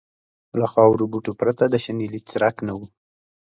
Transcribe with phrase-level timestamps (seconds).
[0.59, 2.79] له خارو بوټو پرته د شنیلي څرک نه و.